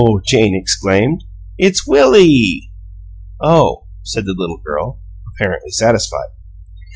[0.25, 1.25] Jane exclaimed.
[1.59, 2.71] "It's WILLIE!"
[3.39, 4.99] "Oh," said the little girl,
[5.35, 6.29] apparently satisfied.